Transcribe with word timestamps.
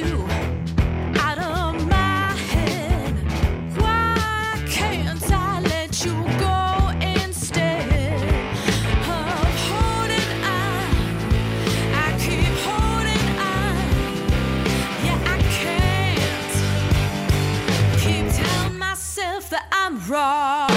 Out 0.04 1.38
of 1.38 1.88
my 1.88 2.34
head. 2.52 3.14
Why 3.78 4.62
can't 4.68 5.32
I 5.32 5.62
let 5.62 6.04
you 6.04 6.14
go 6.38 6.90
instead 7.00 7.88
of 9.08 9.56
holding 9.70 10.32
on? 10.44 10.90
I 11.94 12.12
keep 12.20 12.56
holding 12.68 13.28
on. 13.40 13.76
Yeah, 15.06 15.34
I 15.34 15.38
can't 15.60 16.56
keep 18.02 18.26
telling 18.36 18.78
myself 18.78 19.50
that 19.52 19.66
I'm 19.72 20.00
wrong. 20.10 20.75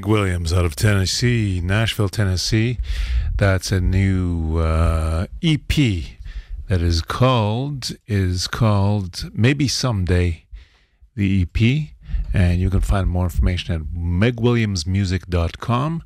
Meg 0.00 0.08
Williams 0.08 0.50
out 0.50 0.64
of 0.64 0.74
Tennessee, 0.76 1.60
Nashville, 1.62 2.08
Tennessee. 2.08 2.78
That's 3.36 3.70
a 3.70 3.82
new 3.82 4.56
uh, 4.56 5.26
EP 5.42 5.68
that 6.68 6.80
is 6.80 7.02
called 7.02 7.90
is 8.06 8.46
called 8.46 9.30
Maybe 9.34 9.68
Someday, 9.68 10.46
the 11.14 11.42
EP, 11.42 11.90
and 12.32 12.62
you 12.62 12.70
can 12.70 12.80
find 12.80 13.10
more 13.10 13.24
information 13.24 13.74
at 13.74 13.82
megwilliamsmusic.com. 13.94 16.02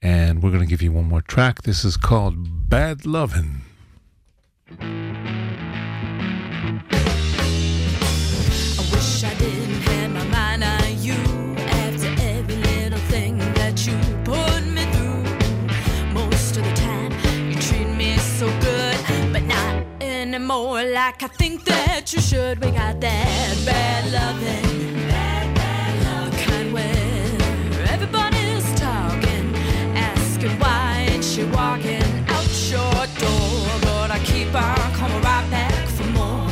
And 0.00 0.42
we're 0.42 0.50
going 0.50 0.62
to 0.62 0.66
give 0.66 0.80
you 0.80 0.92
one 0.92 1.04
more 1.04 1.20
track. 1.20 1.64
This 1.64 1.84
is 1.84 1.98
called 1.98 2.70
Bad 2.70 3.04
Lovin'. 3.04 3.60
back. 21.02 21.22
I 21.24 21.28
think 21.42 21.64
that 21.64 22.12
you 22.12 22.20
should. 22.20 22.56
We 22.64 22.70
got 22.70 23.00
that 23.00 23.54
bad 23.66 24.02
loving, 24.18 25.08
bad, 25.10 25.46
everybody's 27.94 28.66
talking, 28.86 29.46
asking 30.10 30.54
why 30.60 31.06
ain't 31.10 31.24
she 31.24 31.42
walking 31.58 32.10
out 32.36 32.52
your 32.74 32.98
door. 33.22 33.62
But 33.86 34.08
I 34.16 34.18
keep 34.30 34.52
coming 35.00 35.22
right 35.30 35.46
back 35.56 35.82
for 35.96 36.08
more. 36.18 36.50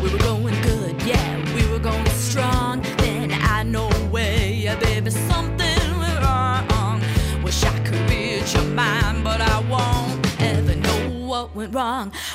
We 0.00 0.08
were 0.12 0.24
going 0.30 0.58
good, 0.70 0.94
yeah, 1.02 1.28
we 1.56 1.62
were 1.72 1.82
going 1.90 2.14
strong. 2.28 2.82
Then 3.02 3.32
I 3.56 3.64
know 3.64 3.90
where, 4.14 4.76
baby, 4.76 5.10
something 5.10 5.82
went 6.02 6.18
wrong. 6.24 7.00
Wish 7.42 7.64
I 7.64 7.76
could 7.86 8.02
read 8.10 8.44
your 8.54 8.68
mind 8.82 9.23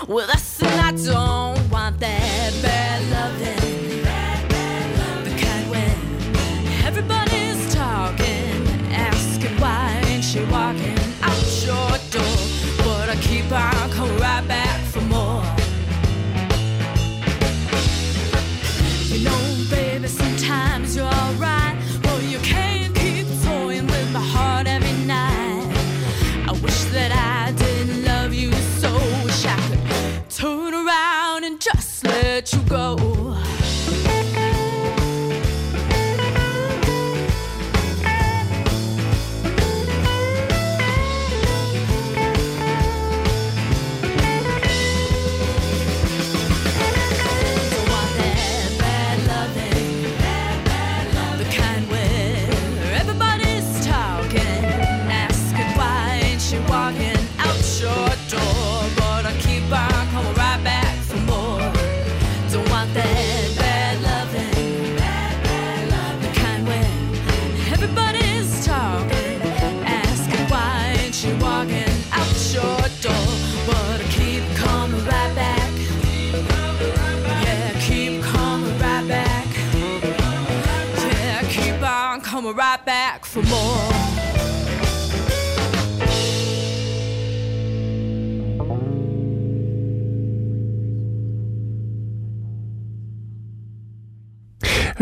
with 0.07 0.29
us, 0.29 0.61
and 0.61 0.81
I 0.81 0.91
don't 0.91 1.69
want 1.69 1.99
that 1.99 2.53
bad 2.61 3.11
loving. 3.11 3.58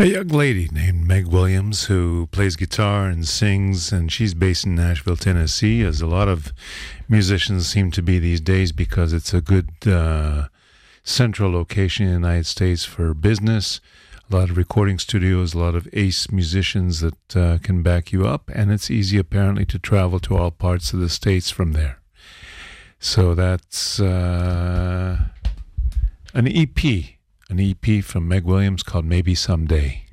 A 0.00 0.06
young 0.06 0.28
lady 0.28 0.68
named 0.70 1.08
Meg 1.08 1.26
Williams 1.26 1.86
who 1.86 2.28
plays 2.30 2.54
guitar 2.54 3.08
and 3.08 3.26
sings, 3.26 3.90
and 3.90 4.12
she's 4.12 4.32
based 4.32 4.64
in 4.64 4.76
Nashville, 4.76 5.16
Tennessee, 5.16 5.82
as 5.82 6.00
a 6.00 6.06
lot 6.06 6.28
of 6.28 6.52
musicians 7.08 7.66
seem 7.66 7.90
to 7.90 8.00
be 8.00 8.20
these 8.20 8.40
days 8.40 8.70
because 8.70 9.12
it's 9.12 9.34
a 9.34 9.40
good 9.40 9.70
uh, 9.84 10.46
central 11.02 11.50
location 11.50 12.06
in 12.06 12.12
the 12.12 12.28
United 12.28 12.46
States 12.46 12.84
for 12.84 13.12
business. 13.12 13.80
A 14.30 14.36
lot 14.36 14.50
of 14.50 14.56
recording 14.56 15.00
studios, 15.00 15.52
a 15.52 15.58
lot 15.58 15.74
of 15.74 15.88
ace 15.92 16.30
musicians 16.30 17.00
that 17.00 17.36
uh, 17.36 17.58
can 17.60 17.82
back 17.82 18.12
you 18.12 18.24
up, 18.24 18.52
and 18.54 18.70
it's 18.70 18.92
easy 18.92 19.18
apparently 19.18 19.66
to 19.66 19.80
travel 19.80 20.20
to 20.20 20.36
all 20.36 20.52
parts 20.52 20.92
of 20.92 21.00
the 21.00 21.08
states 21.08 21.50
from 21.50 21.72
there. 21.72 21.98
So 23.00 23.34
that's 23.34 23.98
uh, 23.98 25.24
an 26.34 26.46
EP 26.46 27.17
an 27.48 27.58
EP 27.60 28.04
from 28.04 28.28
Meg 28.28 28.44
Williams 28.44 28.82
called 28.82 29.04
Maybe 29.04 29.34
Someday. 29.34 30.04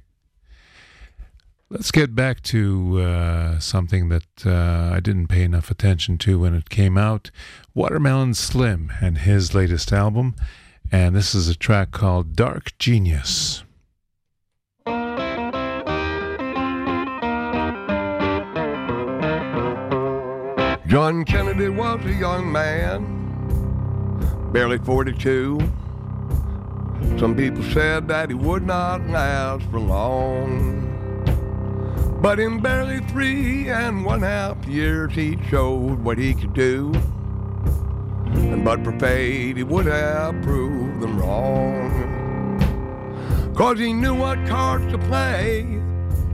Let's 1.70 1.92
get 1.92 2.16
back 2.16 2.42
to 2.44 3.02
uh, 3.02 3.60
something 3.60 4.10
that 4.10 4.46
uh, 4.46 4.92
I 4.94 5.00
didn't 5.00 5.28
pay 5.28 5.44
enough 5.44 5.70
attention 5.72 6.18
to 6.20 6.40
when 6.40 6.54
it 6.54 6.70
came 6.70 6.98
out 6.98 7.32
Watermelon 7.74 8.36
Slim 8.36 8.94
and 9.02 9.18
his 9.18 9.54
latest 9.54 9.92
album. 9.92 10.36
And 10.92 11.16
this 11.16 11.34
is 11.34 11.50
a 11.50 11.56
track 11.56 11.92
called 11.92 12.36
Dark 12.36 12.78
Genius. 12.78 13.64
John 20.88 21.26
Kennedy 21.26 21.70
was 21.70 22.06
a 22.06 22.14
young 22.14 22.50
man, 22.52 23.04
barely 24.54 24.78
42. 24.78 25.85
Some 27.20 27.36
people 27.36 27.64
said 27.64 28.08
that 28.10 28.30
he 28.30 28.36
would 28.36 28.66
not 28.66 29.08
last 29.08 29.64
for 29.72 29.80
long. 29.80 30.82
But 32.22 32.40
in 32.40 32.60
barely 32.60 33.00
three 33.02 33.70
and 33.70 34.04
one 34.04 34.22
half 34.22 34.66
years, 34.66 35.14
he 35.14 35.38
showed 35.50 36.04
what 36.04 36.18
he 36.18 36.34
could 36.34 36.54
do. 36.54 36.92
And 38.34 38.66
but 38.66 38.84
for 38.84 38.98
fate, 39.00 39.58
he 39.58 39.64
would 39.64 39.86
have 39.86 40.42
proved 40.42 41.02
them 41.02 41.20
wrong. 41.20 41.92
Cause 43.56 43.80
he 43.80 43.94
knew 43.94 44.16
what 44.16 44.46
cards 44.48 44.92
to 44.92 44.98
play 44.98 45.64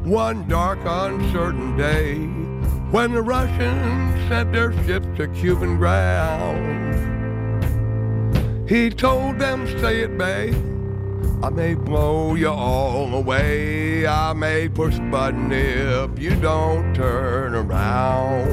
one 0.04 0.48
dark, 0.48 0.80
uncertain 0.84 1.78
day 1.78 2.16
when 2.90 3.14
the 3.14 3.22
Russians 3.22 4.28
sent 4.28 4.52
their 4.52 4.74
ships 4.84 5.06
to 5.18 5.28
Cuban 5.28 5.78
ground. 5.78 7.11
He 8.72 8.90
told 8.90 9.38
them, 9.38 9.68
stay 9.68 10.06
at 10.06 10.18
bay. 10.18 10.56
I 11.44 11.50
may 11.50 11.74
blow 11.74 12.36
you 12.36 12.48
all 12.48 13.14
away. 13.14 14.08
I 14.08 14.32
may 14.32 14.70
push 14.70 14.98
button 15.12 15.52
if 15.52 16.18
you 16.18 16.38
don't 16.38 16.96
turn 16.96 17.54
around. 17.54 18.48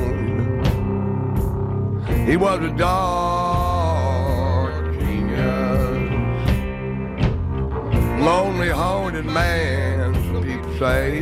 He 2.26 2.36
was 2.36 2.58
a 2.58 2.70
dark 2.70 4.92
genius. 4.98 6.10
Lonely, 8.20 8.70
haunted 8.70 9.24
man, 9.24 10.14
some 10.14 10.42
people 10.42 10.78
say. 10.80 11.20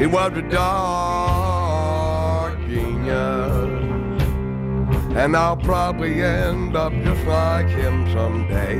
He 0.00 0.06
was 0.06 0.32
a 0.36 0.42
dark 0.42 1.38
genius. 2.66 3.47
And 5.18 5.36
I'll 5.36 5.56
probably 5.56 6.22
end 6.22 6.76
up 6.76 6.92
just 6.92 7.26
like 7.26 7.66
him 7.66 8.06
someday. 8.12 8.78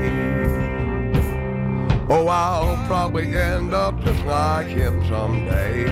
Oh, 2.09 2.29
I'll 2.29 2.77
probably 2.87 3.37
end 3.37 3.75
up 3.75 4.01
just 4.05 4.25
like 4.25 4.69
him 4.69 5.05
someday. 5.09 5.85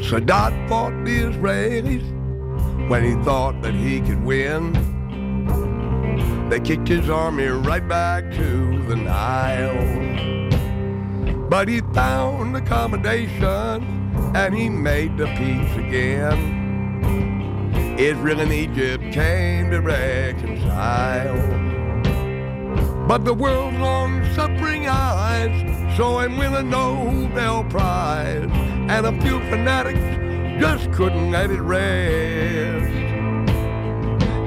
Sadat 0.00 0.66
fought 0.66 0.94
the 1.04 1.24
Israelis 1.24 2.88
when 2.88 3.04
he 3.04 3.22
thought 3.22 3.60
that 3.60 3.74
he 3.74 4.00
could 4.00 4.24
win. 4.24 4.72
They 6.48 6.60
kicked 6.60 6.88
his 6.88 7.10
army 7.10 7.48
right 7.48 7.86
back 7.86 8.30
to 8.32 8.82
the 8.88 8.96
Nile. 8.96 9.76
But 11.50 11.68
he 11.68 11.82
found 11.92 12.56
accommodation 12.56 13.84
and 14.34 14.54
he 14.54 14.70
made 14.70 15.18
the 15.18 15.26
peace 15.26 15.76
again. 15.76 16.61
Israel 17.98 18.40
and 18.40 18.52
Egypt 18.52 19.12
came 19.12 19.70
to 19.70 19.80
reconcile. 19.80 21.36
But 23.06 23.24
the 23.24 23.34
world's 23.34 23.78
long-suffering 23.78 24.88
eyes 24.88 25.96
saw 25.96 26.20
him 26.20 26.38
win 26.38 26.54
a 26.54 26.62
Nobel 26.62 27.64
Prize, 27.64 28.48
and 28.88 29.06
a 29.06 29.12
few 29.20 29.40
fanatics 29.50 30.00
just 30.60 30.90
couldn't 30.92 31.30
let 31.30 31.50
it 31.50 31.60
rest. 31.60 32.92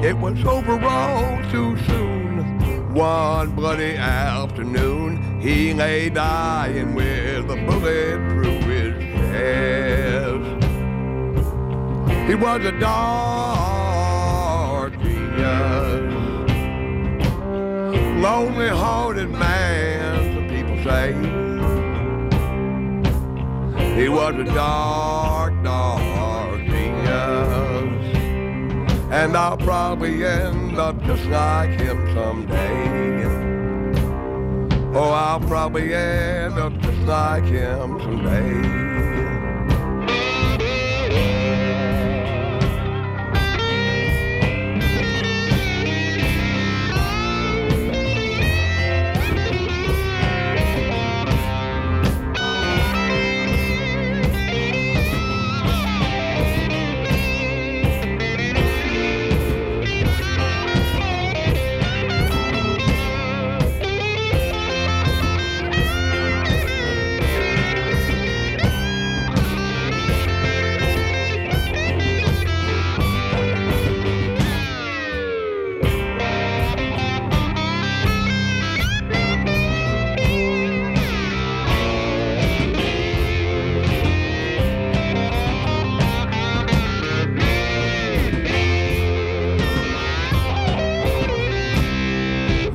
It 0.03 0.17
was 0.17 0.43
over 0.45 0.83
all 0.83 1.41
too 1.51 1.77
soon. 1.85 2.93
One 2.93 3.51
bloody 3.51 3.95
afternoon, 3.97 5.41
he 5.41 5.73
lay 5.73 6.09
dying 6.09 6.95
with 6.95 7.49
a 7.51 7.57
bullet 7.65 8.17
through 8.31 8.61
his 8.61 8.93
chest. 9.31 9.74
He 12.27 12.33
was 12.33 12.65
a 12.65 12.71
dark 12.79 14.99
genius, 14.99 16.11
lonely-hearted 18.19 19.29
man, 19.29 20.49
people 20.49 20.75
say. 20.83 21.13
He 23.95 24.09
was 24.09 24.33
a 24.35 24.43
dark, 24.43 25.53
dark 25.63 26.65
genius, 26.65 28.17
and 29.11 29.37
I'll 29.37 29.57
probably 29.57 30.25
end 30.25 30.79
up 30.79 30.99
just 31.03 31.25
like 31.25 31.79
him 31.79 32.11
someday. 32.15 33.25
Oh, 34.95 35.11
I'll 35.11 35.41
probably 35.41 35.93
end 35.93 36.57
up 36.57 36.75
just 36.79 37.01
like 37.01 37.43
him 37.43 37.99
someday. 37.99 38.84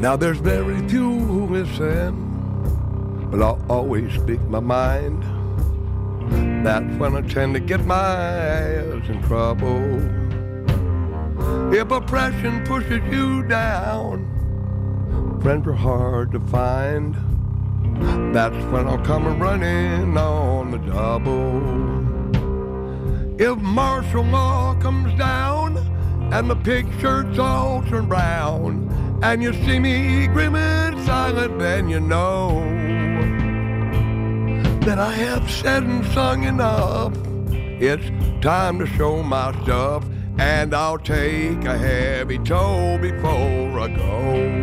Now 0.01 0.17
there's 0.17 0.39
very 0.39 0.89
few 0.89 1.19
who 1.19 1.47
listen, 1.47 3.29
but 3.31 3.43
I'll 3.43 3.63
always 3.69 4.11
speak 4.15 4.41
my 4.49 4.59
mind. 4.59 5.23
That's 6.65 6.97
when 6.97 7.15
I 7.15 7.21
tend 7.21 7.53
to 7.53 7.61
get 7.61 7.85
my 7.85 7.97
ass 7.97 9.07
in 9.11 9.23
trouble. 9.25 10.01
If 11.75 11.91
oppression 11.91 12.65
pushes 12.65 13.03
you 13.13 13.43
down, 13.43 14.25
friends 15.43 15.67
are 15.67 15.75
hard 15.75 16.33
to 16.33 16.41
find. 16.41 17.15
That's 18.35 18.57
when 18.73 18.89
I'll 18.89 19.05
come 19.05 19.39
running 19.39 20.17
on 20.17 20.71
the 20.71 20.79
double. 20.79 21.61
If 23.39 23.59
martial 23.59 24.25
law 24.25 24.75
comes 24.81 25.13
down 25.19 25.77
and 26.33 26.49
the 26.49 26.57
pig 26.57 26.87
shirts 27.01 27.39
all 27.39 27.83
turn 27.83 28.07
brown, 28.07 28.90
and 29.23 29.43
you 29.43 29.53
see 29.65 29.79
me 29.79 30.27
grim 30.29 30.55
and 30.55 30.99
silent, 31.05 31.59
then 31.59 31.89
you 31.89 32.01
know 32.01 32.61
that 34.81 34.99
I 34.99 35.13
have 35.13 35.51
said 35.51 35.83
and 35.83 36.05
sung 36.07 36.45
enough. 36.45 37.13
It's 37.53 38.11
time 38.43 38.79
to 38.79 38.87
show 38.87 39.23
my 39.23 39.53
stuff, 39.63 40.05
and 40.39 40.75
I'll 40.75 40.99
take 40.99 41.65
a 41.65 41.77
heavy 41.77 42.39
toll 42.39 42.99
before 42.99 43.79
I 43.79 43.89
go. 43.89 44.61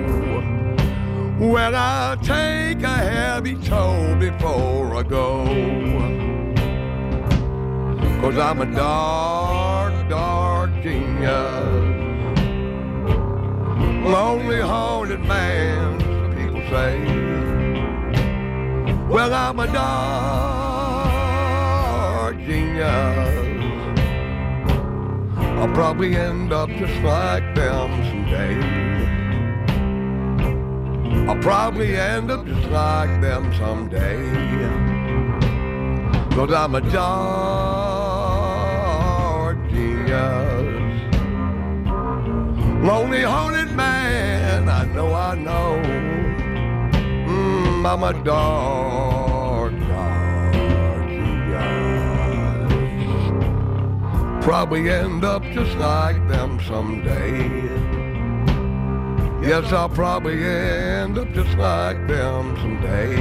Well, 1.39 1.75
I'll 1.75 2.17
take 2.17 2.81
a 2.81 2.97
heavy 2.97 3.55
toll 3.63 4.15
before 4.15 4.95
I 4.95 5.03
go. 5.03 5.45
Cause 8.21 8.37
I'm 8.39 8.61
a 8.61 8.65
dark, 8.65 9.66
Lonely 14.07 14.61
hearted 14.61 15.19
man, 15.25 15.99
people 16.33 16.61
say. 16.69 16.97
Well, 19.09 19.33
I'm 19.33 19.59
a 19.59 19.67
dark 19.67 21.07
genius. 22.39 22.87
I'll 25.59 25.73
probably 25.73 26.15
end 26.15 26.53
up 26.53 26.69
just 26.69 27.01
like 27.03 27.53
them 27.53 27.89
someday. 28.05 28.55
I'll 31.27 31.41
probably 31.41 31.97
end 31.97 32.31
up 32.31 32.45
just 32.45 32.69
like 32.69 33.19
them 33.19 33.53
someday. 33.55 34.17
Cause 36.33 36.53
I'm 36.53 36.75
a 36.75 36.81
dark 36.91 37.97
genius. 39.69 40.77
Lonely 42.83 43.23
haunted 43.23 43.71
man, 43.75 43.96
know, 44.97 45.13
I 45.13 45.35
know. 45.35 45.79
Mm, 47.29 47.85
I'm 47.85 48.03
a 48.03 48.13
dark 48.23 49.73
genius. 51.07 52.03
Probably 54.43 54.89
end 54.89 55.23
up 55.23 55.43
just 55.53 55.77
like 55.77 56.27
them 56.27 56.59
someday. 56.67 57.47
Yes, 59.47 59.71
I'll 59.71 59.87
probably 59.87 60.43
end 60.43 61.19
up 61.19 61.31
just 61.31 61.55
like 61.57 62.07
them 62.07 62.57
someday. 62.57 63.17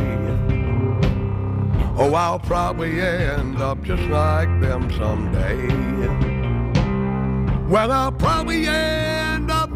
Oh, 1.98 2.14
I'll 2.14 2.38
probably 2.38 3.02
end 3.02 3.60
up 3.60 3.82
just 3.82 4.02
like 4.04 4.48
them 4.60 4.90
someday. 4.92 5.68
Well, 7.68 7.92
I'll 7.92 8.12
probably 8.12 8.66
end 8.66 9.50
up 9.50 9.70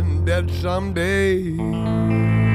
dying 0.00 0.24
dead 0.24 0.50
someday. 0.50 2.45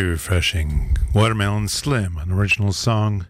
Very 0.00 0.12
refreshing. 0.12 0.96
Watermelon 1.14 1.68
Slim, 1.68 2.16
an 2.16 2.32
original 2.32 2.72
song, 2.72 3.26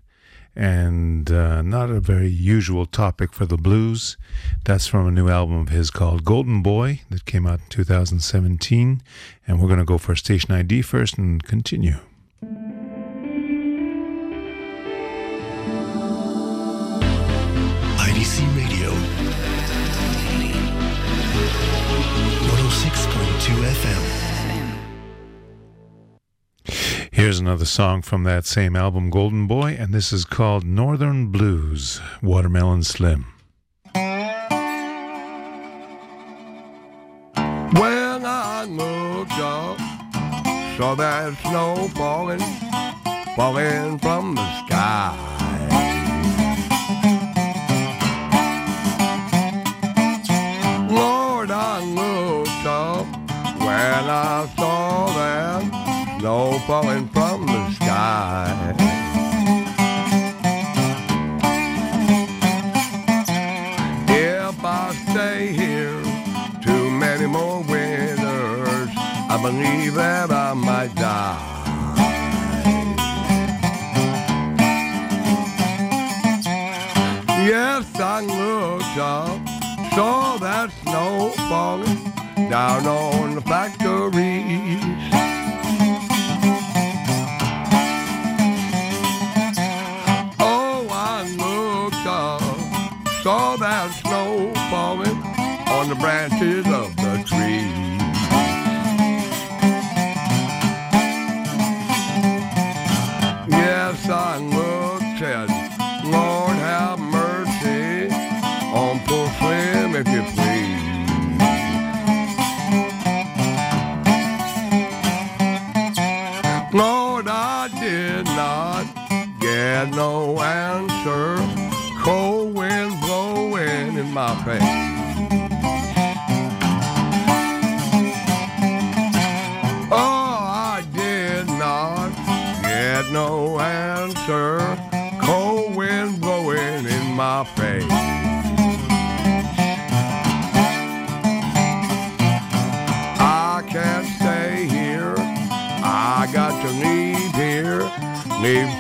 and 0.55 1.29
uh, 1.29 1.63
not 1.63 1.91
a 1.91 1.99
very 1.99 2.29
usual 2.29 2.87
topic 2.87 3.33
for 3.33 3.45
the 3.45 3.57
blues. 3.57 4.17
That's 4.65 4.87
from 4.87 5.09
a 5.09 5.11
new 5.11 5.29
album 5.29 5.57
of 5.57 5.71
his 5.71 5.91
called 5.91 6.25
Golden 6.25 6.63
Boy 6.63 7.01
that 7.11 7.25
came 7.25 7.45
out 7.45 7.59
in 7.59 7.67
2017. 7.71 9.03
And 9.49 9.61
we're 9.61 9.67
going 9.67 9.81
to 9.81 9.85
go 9.85 9.99
for 9.99 10.15
station 10.15 10.53
ID 10.53 10.83
first 10.83 11.19
and 11.19 11.43
continue. 11.43 11.97
IDC 17.99 18.47
Radio. 18.57 18.93
106.2 22.47 23.65
FM. 23.75 24.10
Another 27.51 27.65
song 27.65 28.01
from 28.01 28.23
that 28.23 28.47
same 28.47 28.77
album, 28.77 29.11
Golden 29.11 29.49
Boy, 29.49 29.77
and 29.77 29.93
this 29.93 30.13
is 30.13 30.25
called 30.25 30.63
Northern 30.65 31.33
Blues, 31.33 32.01
Watermelon 32.23 32.85
Slim. 32.85 33.27
When 37.73 38.25
I 38.25 38.67
looked 38.69 39.33
up, 39.33 39.79
saw 40.77 40.95
that 40.95 41.37
snow 41.43 41.89
falling, 41.97 42.39
falling 43.35 43.99
from 43.99 44.37
the 44.37 44.67
sky. 44.67 45.17
Lord, 50.89 51.51
I 51.51 51.83
looked 51.83 52.65
up 52.65 53.07
when 53.59 54.05
I 54.09 54.49
saw 54.57 55.07
that 55.15 56.21
snow 56.21 56.61
falling 56.61 57.09
from 58.21 58.80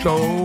show. 0.00 0.39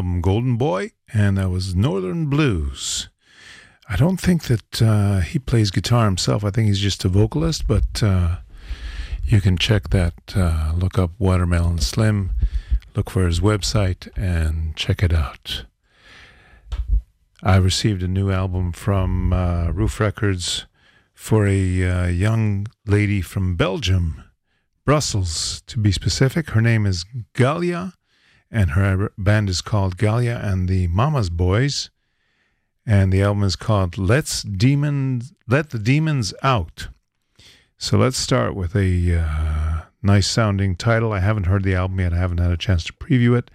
album 0.00 0.22
Golden 0.22 0.56
Boy, 0.56 0.92
and 1.12 1.36
that 1.36 1.50
was 1.50 1.74
Northern 1.74 2.24
Blues. 2.24 3.10
I 3.86 3.96
don't 3.96 4.18
think 4.18 4.44
that 4.44 4.80
uh, 4.80 5.20
he 5.20 5.38
plays 5.38 5.70
guitar 5.70 6.06
himself. 6.06 6.42
I 6.42 6.48
think 6.48 6.68
he's 6.68 6.80
just 6.80 7.04
a 7.04 7.08
vocalist, 7.10 7.66
but 7.66 8.02
uh, 8.02 8.36
you 9.22 9.42
can 9.42 9.58
check 9.58 9.90
that. 9.90 10.14
Uh, 10.34 10.72
look 10.74 10.98
up 10.98 11.10
Watermelon 11.18 11.80
Slim, 11.80 12.30
look 12.96 13.10
for 13.10 13.26
his 13.26 13.40
website, 13.40 14.08
and 14.16 14.74
check 14.74 15.02
it 15.02 15.12
out. 15.12 15.66
I 17.42 17.56
received 17.56 18.02
a 18.02 18.08
new 18.08 18.30
album 18.30 18.72
from 18.72 19.34
uh, 19.34 19.68
Ruf 19.70 20.00
Records 20.00 20.64
for 21.12 21.46
a 21.46 21.84
uh, 21.84 22.06
young 22.06 22.68
lady 22.86 23.20
from 23.20 23.54
Belgium, 23.54 24.24
Brussels 24.86 25.62
to 25.66 25.78
be 25.78 25.92
specific. 25.92 26.48
Her 26.50 26.62
name 26.62 26.86
is 26.86 27.04
Galia 27.34 27.92
and 28.50 28.70
her 28.70 29.12
band 29.16 29.48
is 29.48 29.60
called 29.60 29.96
Galia 29.96 30.42
and 30.44 30.68
the 30.68 30.86
Mama's 30.88 31.30
Boys, 31.30 31.90
and 32.86 33.12
the 33.12 33.22
album 33.22 33.44
is 33.44 33.56
called 33.56 33.98
Let's 33.98 34.42
Demon 34.42 35.22
Let 35.46 35.70
the 35.70 35.78
Demons 35.78 36.34
Out. 36.42 36.88
So 37.78 37.96
let's 37.96 38.18
start 38.18 38.54
with 38.54 38.74
a 38.74 39.18
uh, 39.18 39.82
nice 40.02 40.26
sounding 40.26 40.76
title. 40.76 41.12
I 41.12 41.20
haven't 41.20 41.46
heard 41.46 41.62
the 41.62 41.74
album 41.74 42.00
yet. 42.00 42.12
I 42.12 42.18
haven't 42.18 42.38
had 42.38 42.50
a 42.50 42.56
chance 42.56 42.84
to 42.84 42.92
preview 42.92 43.38
it. 43.38 43.50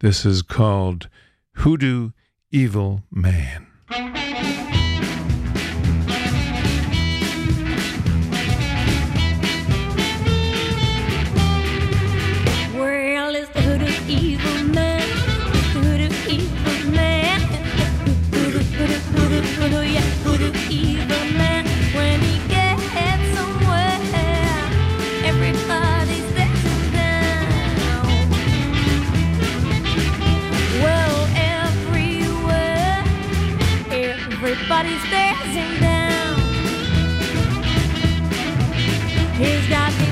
This 0.00 0.24
is 0.24 0.42
called 0.42 1.08
Hoodoo 1.54 2.10
Evil 2.50 3.02
Man. 3.10 3.66
got 39.68 40.05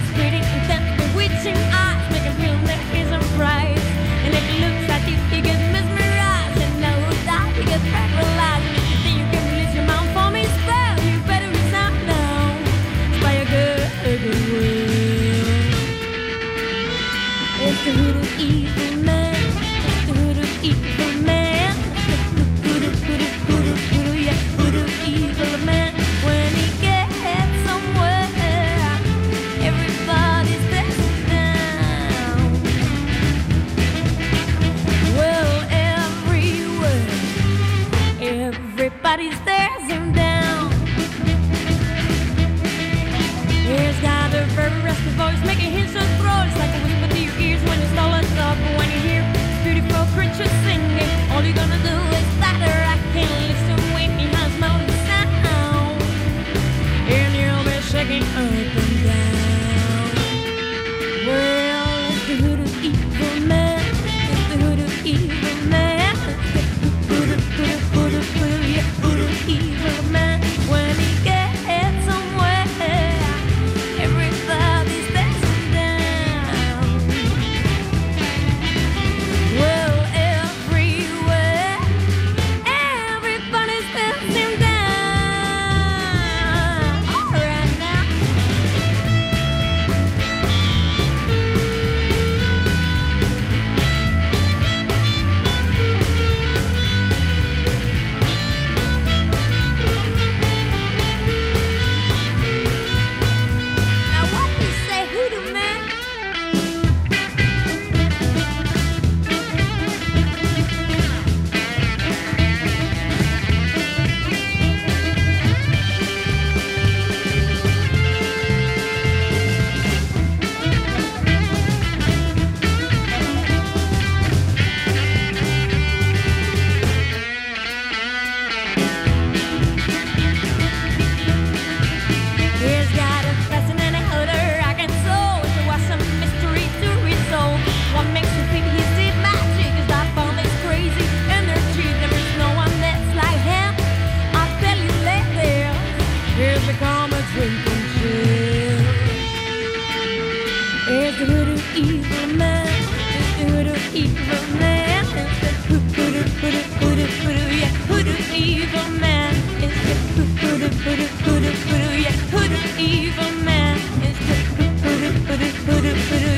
yeah 162.02 162.78
evil 162.78 163.32
man 163.44 163.78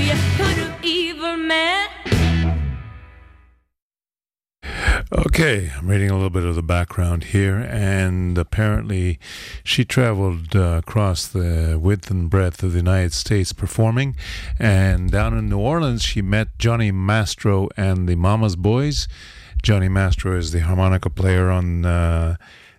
yeah 0.07 0.77
evil 0.83 1.37
man. 1.37 1.89
Okay, 5.13 5.71
I'm 5.77 5.87
reading 5.87 6.11
a 6.11 6.15
little 6.15 6.31
bit 6.31 6.45
of 6.45 6.57
the 6.57 6.63
background 6.63 7.25
here, 7.25 7.59
and 7.59 8.37
apparently 8.37 9.19
she 9.63 9.85
traveled 9.85 10.57
uh, 10.57 10.79
across 10.79 11.27
the 11.29 11.79
width 11.81 12.11
and 12.11 12.29
breadth 12.29 12.63
of 12.63 12.73
the 12.73 12.79
United 12.79 13.13
States 13.13 13.53
performing. 13.53 14.17
And 14.59 15.11
down 15.11 15.37
in 15.37 15.49
New 15.49 15.59
Orleans, 15.59 16.03
she 16.03 16.23
met 16.23 16.59
Johnny 16.59 16.91
Mastro 16.91 17.69
and 17.77 18.09
the 18.09 18.17
Mama's 18.17 18.57
Boys. 18.57 19.07
Johnny 19.63 19.89
Mastro 19.89 20.37
is 20.37 20.53
the 20.53 20.61
harmonica 20.61 21.11
player 21.11 21.51
on 21.51 21.85
uh, 21.85 22.37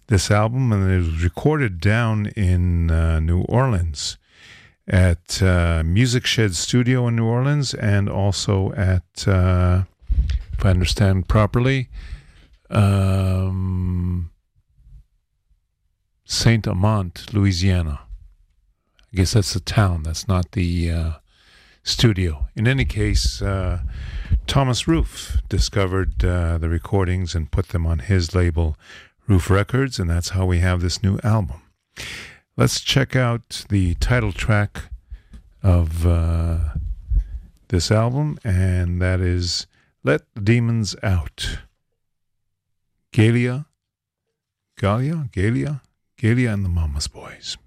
this 0.08 0.32
album, 0.32 0.72
and 0.72 0.90
it 0.92 0.98
was 0.98 1.24
recorded 1.24 1.80
down 1.80 2.28
in 2.28 2.90
uh, 2.90 3.20
New 3.20 3.42
Orleans 3.42 4.18
at 4.88 5.42
uh, 5.44 5.84
Music 5.86 6.26
Shed 6.26 6.56
Studio 6.56 7.08
in 7.08 7.18
New 7.18 7.26
Orleans, 7.26 7.74
and 7.74 8.10
also 8.10 8.72
at, 8.74 9.28
uh, 9.28 9.84
if 10.54 10.66
I 10.66 10.70
understand 10.70 11.28
properly, 11.28 11.90
um, 12.70 14.32
Saint 16.26 16.68
Amant, 16.68 17.34
Louisiana. 17.34 18.02
I 19.14 19.18
guess 19.18 19.34
that's 19.34 19.54
the 19.54 19.60
town. 19.60 20.04
That's 20.04 20.28
not 20.28 20.52
the 20.52 20.92
uh, 20.92 21.12
studio. 21.84 22.48
In 22.56 22.68
any 22.68 22.86
case, 22.86 23.42
uh, 23.42 23.80
Thomas 24.46 24.88
Ruf 24.88 25.38
discovered 25.48 26.24
uh, 26.24 26.58
the 26.58 26.70
recordings 26.70 27.34
and 27.34 27.52
put 27.52 27.70
them 27.70 27.86
on 27.86 28.00
his 28.00 28.36
label, 28.36 28.78
Ruf 29.28 29.50
Records, 29.50 30.00
and 30.00 30.10
that's 30.10 30.30
how 30.30 30.46
we 30.46 30.60
have 30.60 30.82
this 30.82 31.04
new 31.04 31.20
album. 31.24 31.62
Let's 32.56 32.80
check 32.80 33.16
out 33.16 33.66
the 33.70 33.96
title 33.96 34.32
track 34.32 34.84
of 35.62 36.08
uh, 36.08 36.60
this 37.68 37.92
album, 37.92 38.40
and 38.44 39.02
that 39.02 39.20
is 39.20 39.68
Let 40.04 40.22
the 40.34 40.42
Demons 40.42 40.96
Out. 41.04 41.60
Galia, 43.12 43.66
Galia, 44.80 45.30
Galia, 45.32 45.82
Galia 46.18 46.54
and 46.54 46.64
the 46.64 46.70
Mama's 46.70 47.08
Boys. 47.08 47.58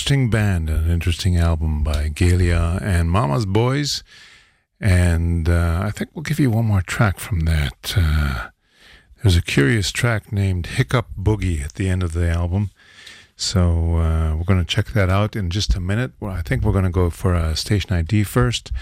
Interesting 0.00 0.30
band, 0.30 0.70
an 0.70 0.90
interesting 0.90 1.36
album 1.36 1.82
by 1.84 2.08
Galia 2.08 2.80
and 2.80 3.10
Mama's 3.10 3.44
Boys. 3.44 4.02
And 4.80 5.46
uh, 5.46 5.82
I 5.84 5.90
think 5.90 6.08
we'll 6.14 6.22
give 6.22 6.40
you 6.40 6.50
one 6.50 6.64
more 6.64 6.80
track 6.80 7.18
from 7.18 7.40
that. 7.40 7.94
Uh, 7.94 8.48
there's 9.22 9.36
a 9.36 9.42
curious 9.42 9.92
track 9.92 10.32
named 10.32 10.68
Hiccup 10.68 11.08
Boogie 11.18 11.62
at 11.62 11.74
the 11.74 11.90
end 11.90 12.02
of 12.02 12.14
the 12.14 12.30
album. 12.30 12.70
So 13.36 13.96
uh, 13.98 14.36
we're 14.36 14.44
going 14.44 14.58
to 14.58 14.64
check 14.64 14.86
that 14.92 15.10
out 15.10 15.36
in 15.36 15.50
just 15.50 15.74
a 15.74 15.80
minute. 15.80 16.12
Well, 16.18 16.32
I 16.32 16.40
think 16.40 16.64
we're 16.64 16.72
going 16.72 16.84
to 16.84 16.90
go 16.90 17.10
for 17.10 17.34
a 17.34 17.54
station 17.54 17.92
ID 17.92 18.24
first, 18.24 18.72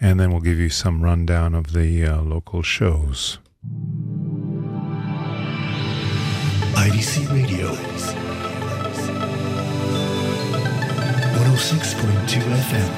and 0.00 0.18
then 0.18 0.30
we'll 0.30 0.40
give 0.40 0.58
you 0.58 0.70
some 0.70 1.02
rundown 1.02 1.54
of 1.54 1.74
the 1.74 2.06
uh, 2.06 2.22
local 2.22 2.62
shows. 2.62 3.38
IDC 6.74 7.30
Radio. 7.30 8.51
106.2 11.52 12.40
FM. 12.70 12.92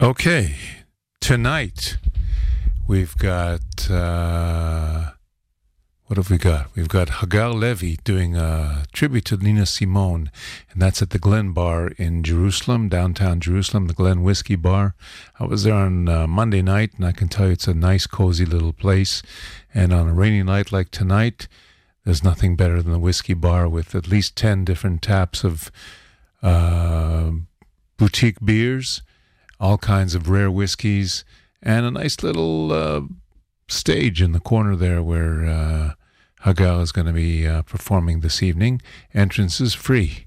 Okay, 0.00 0.56
tonight 1.20 1.98
we've 2.88 3.16
got 3.16 3.88
uh, 3.88 5.10
what 6.06 6.16
have 6.16 6.30
we 6.30 6.38
got? 6.38 6.74
We've 6.74 6.88
got 6.88 7.20
Hagar 7.20 7.50
Levy 7.50 7.98
doing 8.02 8.34
a 8.34 8.82
tribute 8.92 9.26
to 9.26 9.36
Nina 9.36 9.66
Simone, 9.66 10.32
and 10.72 10.82
that's 10.82 11.00
at 11.00 11.10
the 11.10 11.20
Glen 11.20 11.52
Bar 11.52 11.92
in 11.96 12.24
Jerusalem, 12.24 12.88
downtown 12.88 13.38
Jerusalem, 13.38 13.86
the 13.86 13.94
Glen 13.94 14.24
Whiskey 14.24 14.56
Bar. 14.56 14.96
I 15.38 15.44
was 15.44 15.62
there 15.62 15.74
on 15.74 16.08
uh, 16.08 16.26
Monday 16.26 16.62
night, 16.62 16.90
and 16.96 17.06
I 17.06 17.12
can 17.12 17.28
tell 17.28 17.46
you 17.46 17.52
it's 17.52 17.68
a 17.68 17.74
nice, 17.74 18.08
cozy 18.08 18.44
little 18.44 18.72
place. 18.72 19.22
And 19.72 19.92
on 19.92 20.08
a 20.08 20.12
rainy 20.12 20.42
night 20.42 20.72
like 20.72 20.90
tonight, 20.90 21.46
there's 22.06 22.24
nothing 22.24 22.56
better 22.56 22.80
than 22.80 22.92
the 22.92 22.98
whiskey 22.98 23.34
bar 23.34 23.68
with 23.68 23.94
at 23.94 24.08
least 24.08 24.34
10 24.36 24.64
different 24.64 25.02
taps 25.02 25.44
of 25.44 25.70
uh, 26.42 27.32
boutique 27.98 28.42
beers 28.42 29.02
all 29.58 29.78
kinds 29.78 30.14
of 30.14 30.28
rare 30.28 30.50
whiskeys, 30.50 31.24
and 31.62 31.86
a 31.86 31.90
nice 31.90 32.22
little 32.22 32.72
uh, 32.72 33.02
stage 33.68 34.20
in 34.20 34.32
the 34.32 34.40
corner 34.40 34.76
there 34.76 35.02
where 35.02 35.46
uh, 35.46 35.92
Hagar 36.42 36.82
is 36.82 36.92
going 36.92 37.06
to 37.06 37.12
be 37.12 37.46
uh, 37.46 37.62
performing 37.62 38.20
this 38.20 38.42
evening. 38.42 38.82
Entrance 39.14 39.60
is 39.60 39.74
free. 39.74 40.26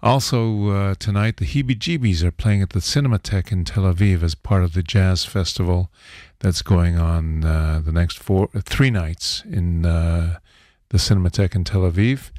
Also, 0.00 0.68
uh, 0.70 0.94
tonight, 0.94 1.38
the 1.38 1.44
Heebie 1.44 1.76
Jeebies 1.76 2.22
are 2.22 2.30
playing 2.30 2.62
at 2.62 2.70
the 2.70 2.78
Cinematheque 2.78 3.50
in 3.50 3.64
Tel 3.64 3.82
Aviv 3.82 4.22
as 4.22 4.36
part 4.36 4.62
of 4.62 4.72
the 4.72 4.82
jazz 4.82 5.24
festival 5.24 5.90
that's 6.38 6.62
going 6.62 6.96
on 6.96 7.44
uh, 7.44 7.82
the 7.84 7.90
next 7.90 8.18
four, 8.18 8.48
three 8.60 8.90
nights 8.90 9.42
in 9.50 9.84
uh, 9.84 10.38
the 10.90 10.98
Cinematheque 10.98 11.54
in 11.54 11.64
Tel 11.64 11.82
Aviv. 11.82 12.30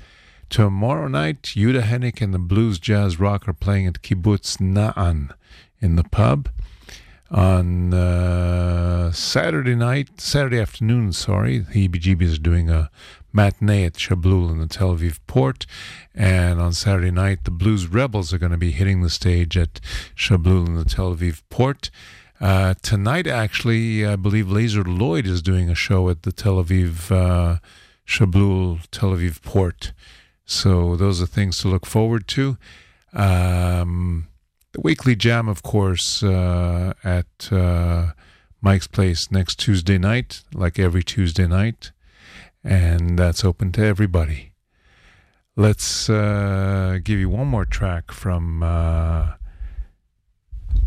Tomorrow 0.50 1.08
night, 1.08 1.44
Yuda 1.44 1.84
Hennick 1.84 2.22
and 2.22 2.34
the 2.34 2.40
Blues 2.40 2.80
Jazz 2.80 3.20
Rock 3.20 3.48
are 3.48 3.54
playing 3.54 3.86
at 3.86 4.02
Kibbutz 4.02 4.58
Na'an 4.58 5.32
in 5.80 5.96
the 5.96 6.04
pub. 6.04 6.50
On 7.32 7.94
uh, 7.94 9.12
Saturday 9.12 9.76
night, 9.76 10.20
Saturday 10.20 10.60
afternoon, 10.60 11.14
sorry, 11.14 11.60
the 11.60 11.88
EBGBs 11.88 12.36
are 12.36 12.42
doing 12.42 12.72
a 12.72 12.90
matinee 13.32 13.86
at 13.86 13.94
Shablul 13.94 14.50
in 14.50 14.60
the 14.60 14.68
Tel 14.68 14.96
Aviv 14.96 15.20
port. 15.28 15.68
And 16.16 16.60
on 16.60 16.74
Saturday 16.74 17.12
night, 17.12 17.44
the 17.44 17.52
Blues 17.52 17.86
Rebels 17.86 18.34
are 18.34 18.40
going 18.40 18.52
to 18.52 18.58
be 18.58 18.72
hitting 18.72 19.04
the 19.04 19.12
stage 19.12 19.56
at 19.56 19.80
Shablul 20.16 20.66
in 20.66 20.76
the 20.76 20.86
Tel 20.86 21.16
Aviv 21.16 21.44
port. 21.50 21.92
Uh, 22.42 22.74
tonight, 22.82 23.28
actually, 23.28 24.06
I 24.06 24.16
believe 24.16 24.46
Lazer 24.48 24.86
Lloyd 24.88 25.28
is 25.28 25.42
doing 25.42 25.70
a 25.70 25.76
show 25.76 26.10
at 26.10 26.24
the 26.24 26.32
Tel 26.32 26.56
Aviv, 26.56 27.12
uh, 27.12 27.60
Shablul 28.10 28.82
Tel 28.89 29.12
Aviv 29.12 29.41
port. 29.43 29.93
So 30.43 30.95
those 30.95 31.22
are 31.22 31.28
things 31.28 31.60
to 31.60 31.67
look 31.67 31.86
forward 31.86 32.28
to. 32.30 32.58
Um, 33.13 34.28
the 34.72 34.82
weekly 34.82 35.15
jam, 35.15 35.48
of 35.48 35.62
course, 35.62 36.24
uh, 36.24 36.93
at 37.04 37.52
uh, 37.52 38.13
Mike's 38.62 38.88
Place 38.88 39.30
next 39.32 39.60
Tuesday 39.60 40.00
night, 40.00 40.43
like 40.56 40.80
every 40.80 41.04
Tuesday 41.04 41.45
night, 41.45 41.91
and 42.63 43.17
that's 43.17 43.45
open 43.45 43.72
to 43.74 43.86
everybody. 43.86 44.54
Let's 45.56 46.10
uh, 46.10 46.98
give 47.04 47.19
you 47.19 47.30
one 47.30 47.48
more 47.48 47.65
track 47.65 48.12
from 48.12 48.63
uh, 48.63 49.34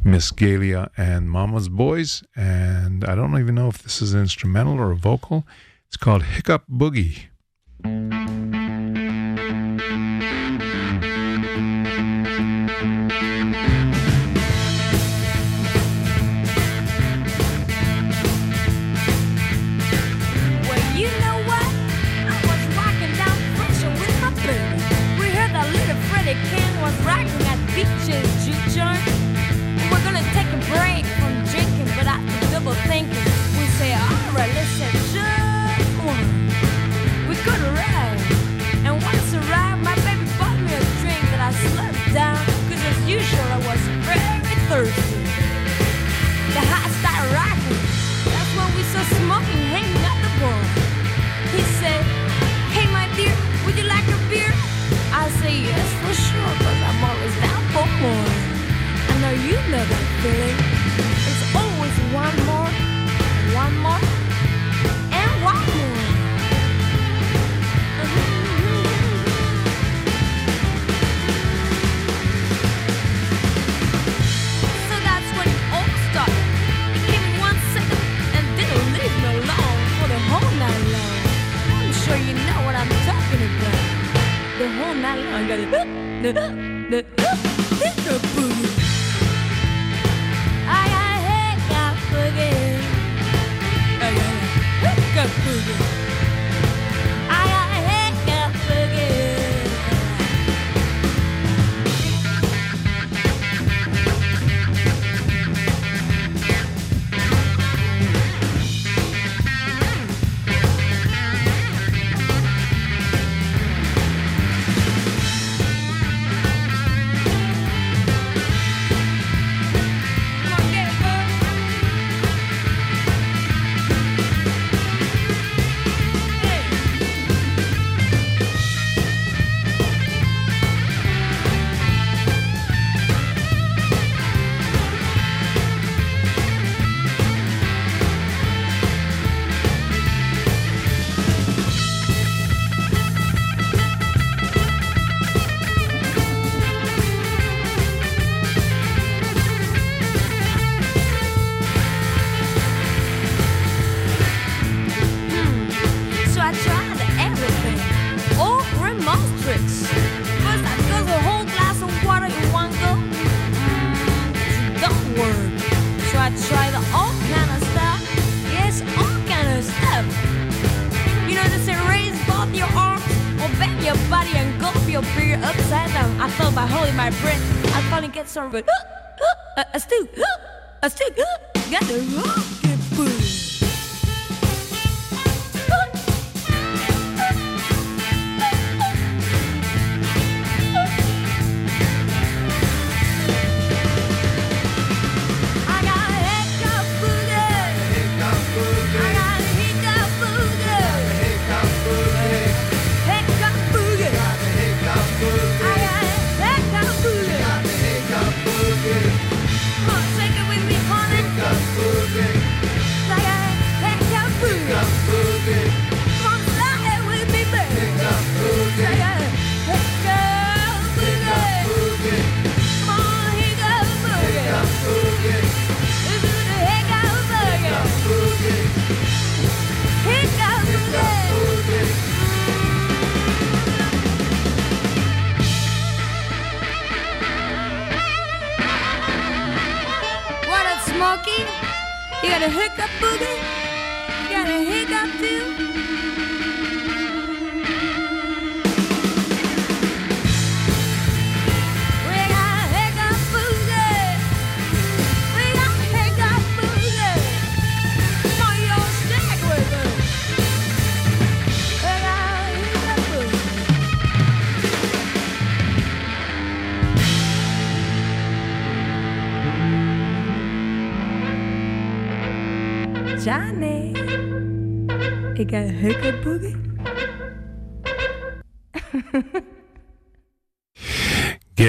Miss 0.02 0.32
Galia 0.32 0.90
and 0.96 1.30
Mama's 1.30 1.68
Boys, 1.68 2.24
and 2.34 3.04
I 3.04 3.14
don't 3.14 3.38
even 3.38 3.54
know 3.54 3.68
if 3.68 3.80
this 3.80 4.02
is 4.02 4.12
instrumental 4.12 4.80
or 4.80 4.90
a 4.90 4.96
vocal. 4.96 5.46
It's 5.92 5.98
called 5.98 6.22
Hiccup 6.22 6.64
Boogie. 6.70 7.31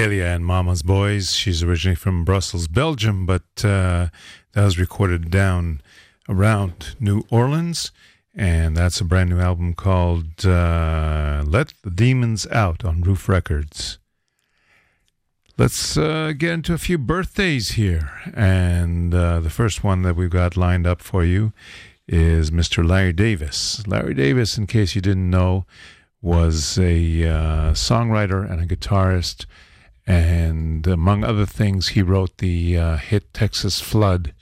And 0.04 0.44
Mama's 0.44 0.82
Boys. 0.82 1.34
She's 1.34 1.62
originally 1.62 1.94
from 1.96 2.26
Brussels, 2.26 2.68
Belgium, 2.68 3.24
but 3.24 3.42
uh, 3.64 4.08
that 4.52 4.64
was 4.64 4.78
recorded 4.78 5.30
down 5.30 5.80
around 6.28 6.94
New 7.00 7.24
Orleans. 7.30 7.90
And 8.34 8.76
that's 8.76 9.00
a 9.00 9.04
brand 9.04 9.30
new 9.30 9.40
album 9.40 9.72
called 9.72 10.44
uh, 10.44 11.42
Let 11.46 11.72
the 11.82 11.90
Demons 11.90 12.46
Out 12.48 12.84
on 12.84 13.00
Ruf 13.00 13.30
Records. 13.30 13.98
Let's 15.56 15.96
uh, 15.96 16.34
get 16.36 16.52
into 16.52 16.74
a 16.74 16.78
few 16.78 16.98
birthdays 16.98 17.70
here. 17.70 18.10
And 18.34 19.14
uh, 19.14 19.40
the 19.40 19.48
first 19.48 19.82
one 19.82 20.02
that 20.02 20.16
we've 20.16 20.28
got 20.28 20.54
lined 20.54 20.86
up 20.86 21.00
for 21.00 21.24
you 21.24 21.54
is 22.06 22.50
Mr. 22.50 22.86
Larry 22.86 23.14
Davis. 23.14 23.86
Larry 23.86 24.12
Davis, 24.12 24.58
in 24.58 24.66
case 24.66 24.94
you 24.94 25.00
didn't 25.00 25.30
know, 25.30 25.64
was 26.20 26.78
a 26.78 27.26
uh, 27.26 27.72
songwriter 27.72 28.50
and 28.50 28.60
a 28.60 28.66
guitarist. 28.66 29.46
And 30.06 30.86
among 30.86 31.24
other 31.24 31.46
things, 31.46 31.88
he 31.88 32.02
wrote 32.02 32.38
the 32.38 32.76
uh, 32.76 32.96
hit 32.96 33.32
Texas 33.32 33.80
Flood 33.80 34.34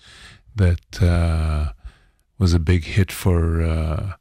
that 0.56 1.02
uh, 1.02 1.72
was 2.38 2.52
a 2.52 2.58
big 2.58 2.84
hit 2.84 3.12
for 3.12 3.62
uh, 3.62 4.12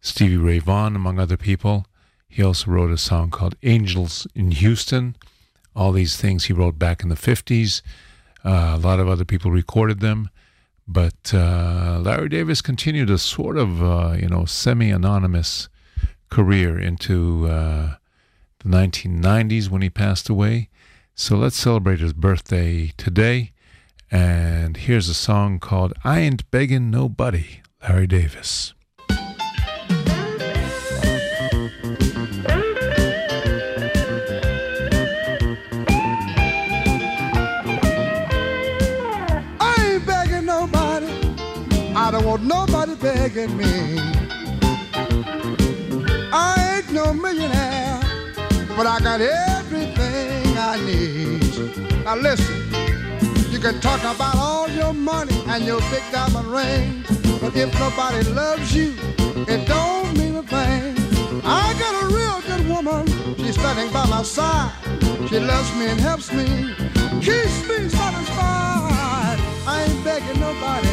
Stevie 0.00 0.36
Ray 0.36 0.58
Vaughan, 0.60 0.94
among 0.94 1.18
other 1.18 1.36
people. 1.36 1.86
He 2.28 2.42
also 2.42 2.70
wrote 2.70 2.92
a 2.92 2.98
song 2.98 3.30
called 3.30 3.56
Angels 3.64 4.26
in 4.34 4.52
Houston. 4.52 5.16
All 5.74 5.90
these 5.90 6.16
things 6.16 6.44
he 6.44 6.52
wrote 6.52 6.78
back 6.78 7.02
in 7.02 7.08
the 7.08 7.16
50s. 7.16 7.82
Uh, 8.44 8.72
a 8.74 8.78
lot 8.78 9.00
of 9.00 9.08
other 9.08 9.24
people 9.24 9.50
recorded 9.50 10.00
them. 10.00 10.30
But 10.86 11.34
uh, 11.34 12.00
Larry 12.02 12.28
Davis 12.28 12.62
continued 12.62 13.10
a 13.10 13.18
sort 13.18 13.56
of, 13.56 13.82
uh, 13.82 14.16
you 14.18 14.28
know, 14.28 14.44
semi 14.44 14.90
anonymous 14.90 15.68
career 16.30 16.78
into 16.78 17.98
the 18.60 18.68
1990s 18.68 19.68
when 19.68 19.82
he 19.82 19.90
passed 19.90 20.28
away. 20.28 20.68
So 21.14 21.36
let's 21.36 21.56
celebrate 21.56 22.00
his 22.00 22.12
birthday 22.12 22.92
today. 22.96 23.52
And 24.10 24.76
here's 24.76 25.08
a 25.08 25.14
song 25.14 25.58
called 25.58 25.92
I 26.04 26.20
Ain't 26.20 26.50
Begging 26.50 26.90
Nobody, 26.90 27.60
Larry 27.82 28.06
Davis. 28.06 28.74
I 39.60 39.74
ain't 39.78 40.06
begging 40.06 40.46
nobody. 40.46 41.06
I 41.94 42.10
don't 42.10 42.24
want 42.24 42.42
nobody 42.42 42.94
begging 42.96 43.56
me. 43.56 43.98
I 46.32 46.76
ain't 46.76 46.92
no 46.92 47.12
millionaire, 47.12 47.59
but 48.82 48.86
I 48.86 48.98
got 49.00 49.20
everything 49.20 50.56
I 50.56 50.80
need. 50.86 52.02
Now 52.02 52.16
listen, 52.16 52.56
you 53.52 53.58
can 53.58 53.78
talk 53.78 54.00
about 54.00 54.36
all 54.36 54.70
your 54.70 54.94
money 54.94 55.38
and 55.48 55.66
your 55.66 55.80
big 55.92 56.02
diamond 56.10 56.46
rings, 56.46 57.06
but 57.42 57.54
if 57.54 57.78
nobody 57.78 58.22
loves 58.30 58.74
you, 58.74 58.94
it 59.52 59.68
don't 59.68 60.16
mean 60.16 60.34
a 60.36 60.42
thing. 60.42 60.96
I 61.44 61.76
got 61.78 62.04
a 62.04 62.06
real 62.16 62.40
good 62.48 62.66
woman, 62.70 63.06
she's 63.36 63.56
standing 63.60 63.92
by 63.92 64.06
my 64.06 64.22
side. 64.22 64.72
She 65.28 65.38
loves 65.38 65.70
me 65.76 65.84
and 65.88 66.00
helps 66.00 66.32
me, 66.32 66.46
keeps 67.20 67.60
me 67.68 67.86
satisfied. 67.86 69.38
I 69.66 69.84
ain't 69.86 70.02
begging 70.02 70.40
nobody. 70.40 70.88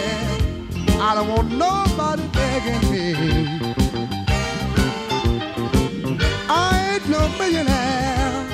I 1.00 1.16
don't 1.16 1.30
want 1.30 1.52
nobody 1.54 2.28
begging 2.34 2.92
me. 2.92 3.77
Ain't 6.98 7.10
no 7.10 7.30
millionaire, 7.38 8.46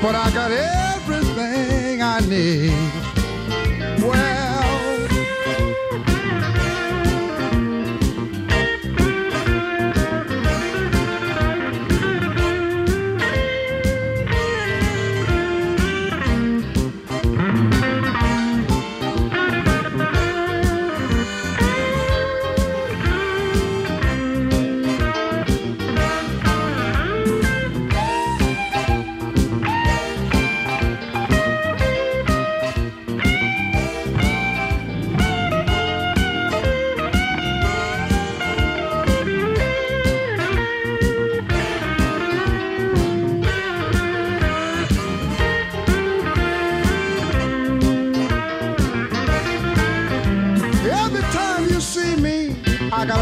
but 0.00 0.14
I 0.14 0.30
got 0.32 0.50
everything 0.50 2.02
I 2.02 2.20
need. 2.20 3.09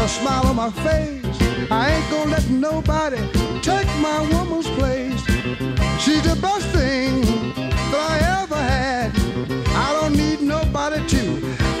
smile 0.09 0.47
on 0.47 0.55
my 0.55 0.71
face. 0.71 1.37
I 1.71 1.91
ain't 1.93 2.09
gonna 2.09 2.31
let 2.31 2.49
nobody 2.49 3.21
take 3.61 3.87
my 4.07 4.19
woman's 4.33 4.67
place. 4.77 5.21
She's 6.03 6.23
the 6.23 6.37
best 6.41 6.65
thing 6.69 7.21
that 7.91 8.01
I 8.13 8.41
ever 8.41 8.61
had. 8.73 9.11
I 9.85 9.87
don't 9.99 10.15
need 10.15 10.41
nobody 10.41 10.99
to 11.13 11.21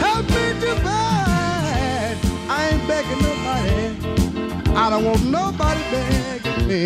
help 0.05 0.25
me 0.29 0.45
divide. 0.59 2.17
I 2.55 2.69
ain't 2.71 2.87
begging 2.87 3.21
nobody. 3.29 4.75
I 4.75 4.89
don't 4.91 5.05
want 5.05 5.25
nobody 5.25 5.81
begging 5.91 6.67
me. 6.67 6.85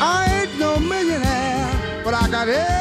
I 0.00 0.18
ain't 0.40 0.58
no 0.58 0.78
millionaire, 0.78 2.02
but 2.04 2.14
I 2.14 2.28
got 2.28 2.48
everything. 2.48 2.75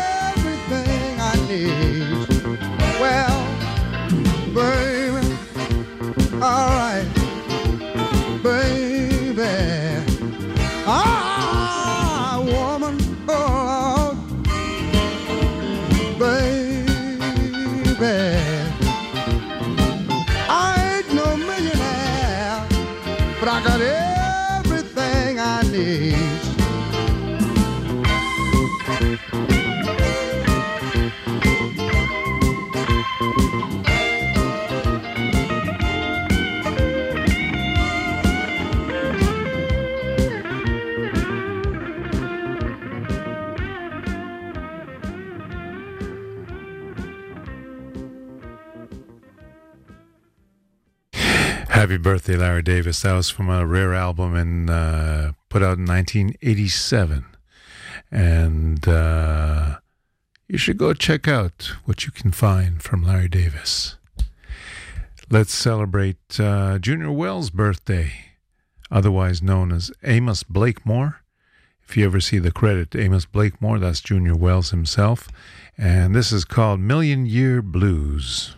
Happy 51.85 51.97
birthday, 51.97 52.35
Larry 52.35 52.63
Davis. 52.63 53.03
That 53.03 53.13
was 53.13 53.29
from 53.29 53.47
a 53.47 53.63
rare 53.63 53.93
album 53.93 54.33
and 54.33 54.71
uh, 54.71 55.33
put 55.49 55.61
out 55.61 55.77
in 55.77 55.85
1987. 55.85 57.23
And 58.09 58.87
uh, 58.87 59.77
you 60.47 60.57
should 60.57 60.79
go 60.79 60.95
check 60.95 61.27
out 61.27 61.73
what 61.83 62.03
you 62.03 62.11
can 62.11 62.31
find 62.31 62.81
from 62.81 63.03
Larry 63.03 63.27
Davis. 63.27 63.97
Let's 65.29 65.53
celebrate 65.53 66.39
uh, 66.39 66.79
Junior 66.79 67.11
Wells' 67.11 67.51
birthday, 67.51 68.13
otherwise 68.89 69.43
known 69.43 69.71
as 69.71 69.91
Amos 70.03 70.41
Blakemore. 70.41 71.21
If 71.87 71.95
you 71.95 72.05
ever 72.05 72.19
see 72.19 72.39
the 72.39 72.51
credit, 72.51 72.95
Amos 72.95 73.27
Blakemore, 73.27 73.77
that's 73.77 74.01
Junior 74.01 74.35
Wells 74.35 74.71
himself. 74.71 75.27
And 75.77 76.15
this 76.15 76.31
is 76.31 76.45
called 76.45 76.79
Million 76.79 77.27
Year 77.27 77.61
Blues. 77.61 78.55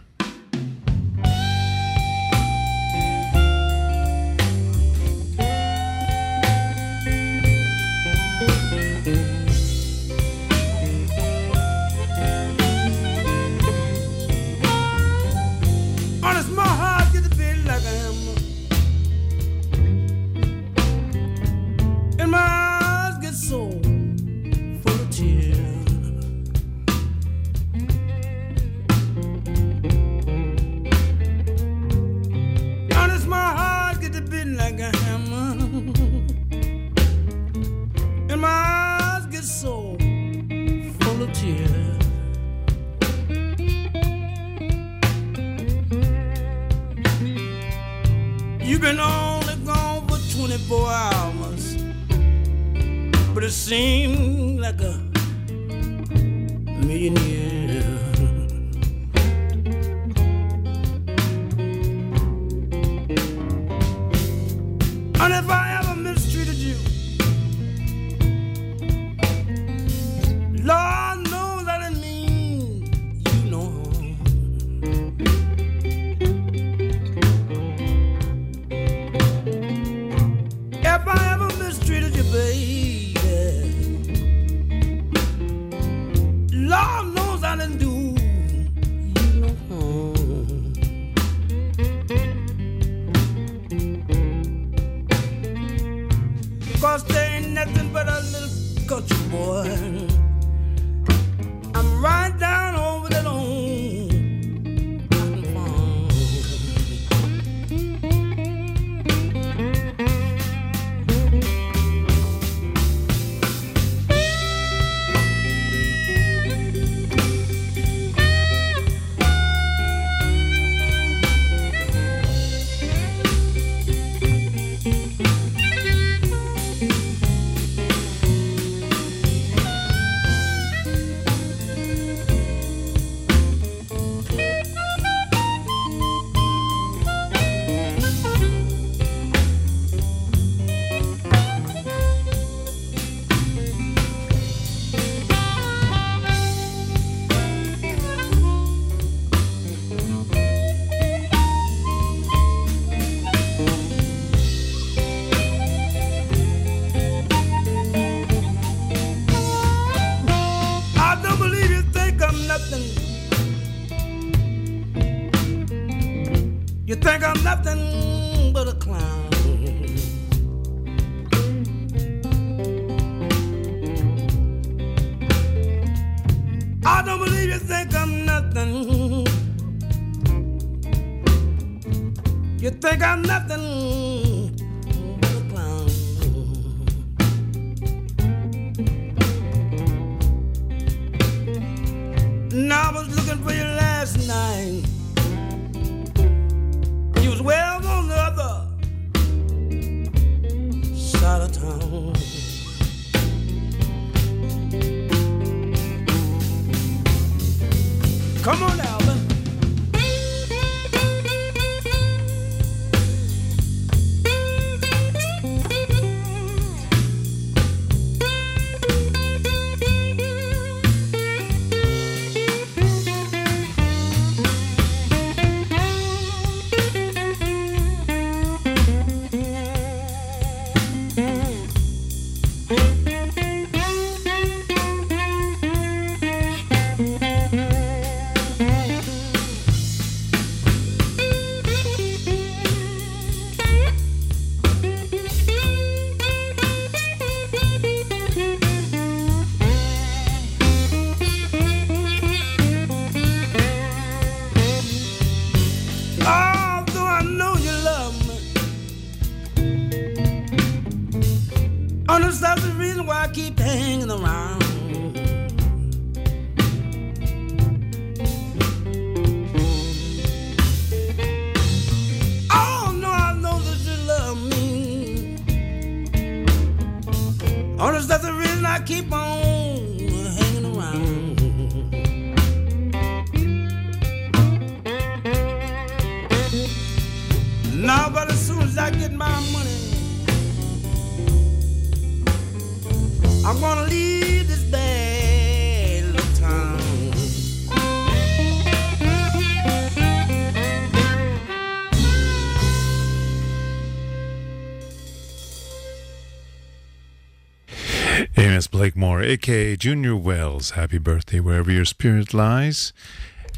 Blakemore, 309.37 309.77
Junior 309.77 310.15
Wells. 310.15 310.71
Happy 310.71 310.97
birthday 310.97 311.39
wherever 311.39 311.71
your 311.71 311.85
spirit 311.85 312.33
lies. 312.33 312.91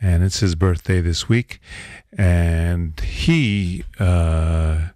And 0.00 0.22
it's 0.22 0.40
his 0.40 0.54
birthday 0.54 1.00
this 1.00 1.28
week. 1.28 1.60
And 2.16 2.98
he 3.00 3.84
uh, 3.98 4.88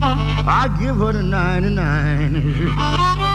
I'd 0.00 0.76
give 0.78 0.96
her 0.96 1.12
the 1.12 1.22
ninety-nine. 1.22 3.25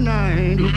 29. 0.00 0.72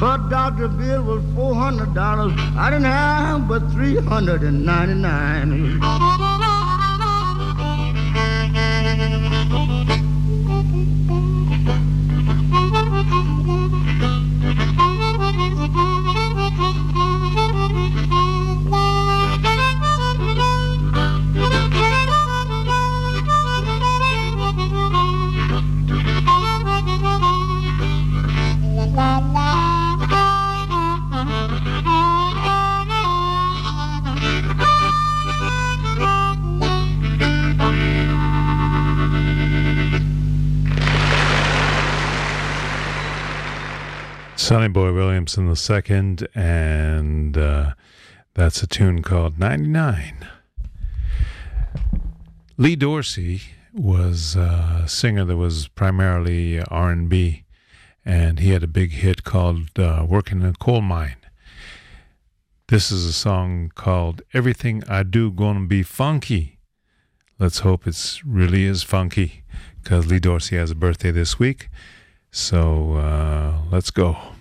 But 0.00 0.28
Dr. 0.28 0.66
Bill 0.68 1.02
was 1.04 1.22
$400. 1.36 2.56
I 2.56 2.70
didn't 2.70 2.84
have 2.84 3.46
but 3.46 3.70
399. 3.70 6.05
Sonny 44.46 44.68
Boy 44.68 44.92
Williamson 44.92 45.48
II, 45.48 46.18
and 46.36 47.36
uh, 47.36 47.72
that's 48.34 48.62
a 48.62 48.68
tune 48.68 49.02
called 49.02 49.40
99. 49.40 50.24
Lee 52.56 52.76
Dorsey 52.76 53.42
was 53.74 54.36
a 54.36 54.84
singer 54.86 55.24
that 55.24 55.36
was 55.36 55.66
primarily 55.66 56.60
R&B, 56.60 57.42
and 58.04 58.38
he 58.38 58.50
had 58.50 58.62
a 58.62 58.68
big 58.68 58.92
hit 58.92 59.24
called 59.24 59.76
uh, 59.80 60.06
Working 60.08 60.42
in 60.42 60.46
a 60.46 60.52
Coal 60.52 60.80
Mine. 60.80 61.16
This 62.68 62.92
is 62.92 63.04
a 63.04 63.12
song 63.12 63.72
called 63.74 64.22
Everything 64.32 64.84
I 64.88 65.02
Do 65.02 65.32
Gonna 65.32 65.66
Be 65.66 65.82
Funky. 65.82 66.60
Let's 67.40 67.58
hope 67.58 67.84
it's 67.84 68.24
really 68.24 68.62
is 68.62 68.84
funky, 68.84 69.42
because 69.82 70.06
Lee 70.06 70.20
Dorsey 70.20 70.54
has 70.54 70.70
a 70.70 70.76
birthday 70.76 71.10
this 71.10 71.36
week. 71.36 71.68
So 72.30 72.92
uh, 72.92 73.62
let's 73.72 73.90
go. 73.90 74.35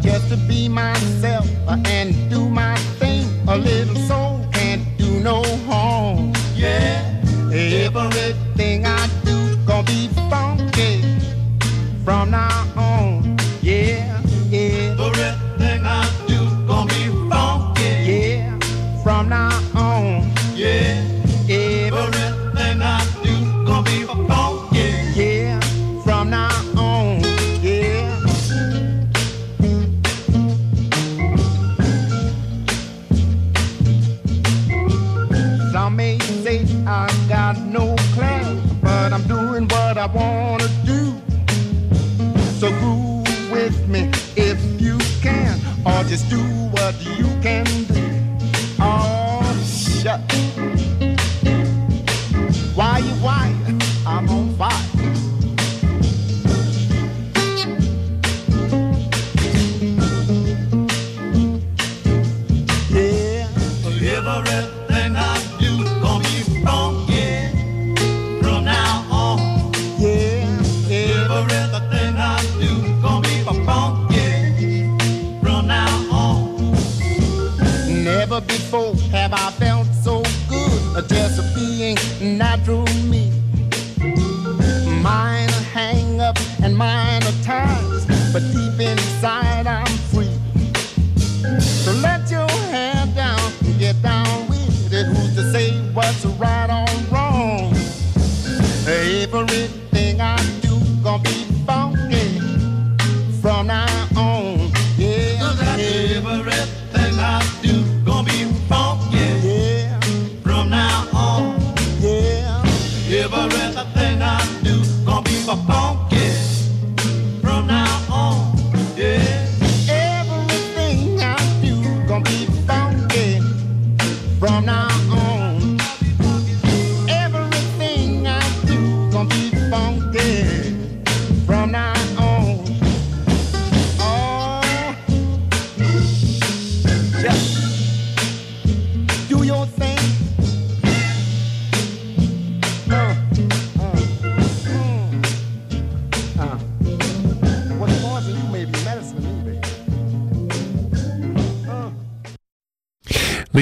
Just 0.00 0.28
to 0.28 0.36
be 0.48 0.68
myself 0.68 1.46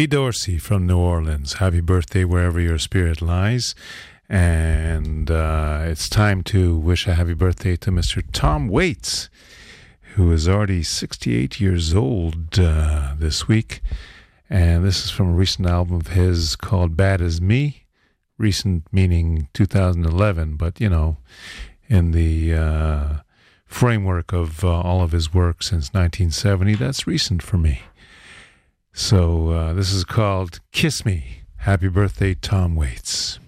Lee 0.02 0.08
Dorsey 0.08 0.58
from 0.58 0.84
New 0.84 0.98
Orleans. 0.98 1.52
Happy 1.52 1.80
birthday 1.80 2.24
wherever 2.24 2.58
your 2.58 2.76
spirit 2.76 3.22
lies. 3.22 3.72
And 4.28 5.30
uh, 5.30 5.82
it's 5.84 6.08
time 6.08 6.42
to 6.50 6.76
wish 6.76 7.06
a 7.06 7.14
happy 7.14 7.34
birthday 7.34 7.76
to 7.76 7.92
Mr. 7.92 8.20
Tom 8.32 8.66
Waits, 8.66 9.30
who 10.16 10.32
is 10.32 10.48
already 10.48 10.82
68 10.82 11.60
years 11.60 11.94
old 11.94 12.58
uh, 12.58 13.14
this 13.16 13.46
week. 13.46 13.80
And 14.50 14.84
this 14.84 15.04
is 15.04 15.12
from 15.12 15.28
a 15.28 15.34
recent 15.34 15.68
album 15.68 16.00
of 16.00 16.08
his 16.08 16.56
called 16.56 16.96
Bad 16.96 17.22
as 17.22 17.40
Me. 17.40 17.84
Recent 18.38 18.92
meaning 18.92 19.50
2011, 19.54 20.56
but 20.56 20.80
you 20.80 20.88
know, 20.88 21.18
in 21.86 22.10
the 22.10 22.54
uh, 22.54 23.08
framework 23.66 24.32
of 24.32 24.64
uh, 24.64 24.80
all 24.80 25.00
of 25.00 25.12
his 25.12 25.32
work 25.32 25.62
since 25.62 25.94
1970, 25.94 26.74
that's 26.74 27.06
recent 27.06 27.40
for 27.40 27.56
me. 27.56 27.82
So 28.92 29.48
uh, 29.48 29.72
this 29.72 29.92
is 29.92 30.04
called 30.04 30.60
Kiss 30.70 31.04
Me. 31.04 31.42
Happy 31.58 31.88
birthday, 31.88 32.34
Tom 32.34 32.76
Waits. 32.76 33.38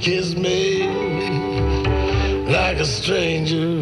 kiss 0.00 0.34
me 0.34 0.86
like 2.46 2.78
a 2.78 2.84
stranger 2.84 3.80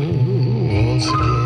once 0.86 1.06
again. 1.08 1.39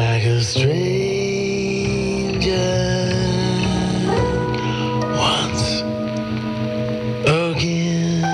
like 0.00 0.24
a 0.24 0.40
stranger 0.40 0.80
once 5.14 5.82
again. 7.26 8.24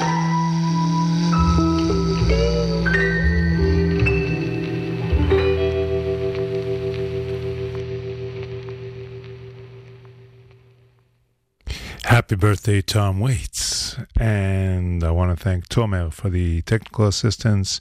Happy 12.04 12.36
birthday, 12.36 12.80
Tom 12.80 13.18
Waits. 13.18 13.96
And 14.20 15.02
I 15.02 15.10
want 15.10 15.36
to 15.36 15.42
thank 15.42 15.68
Tomer 15.68 16.12
for 16.12 16.30
the 16.30 16.62
technical 16.62 17.08
assistance. 17.08 17.80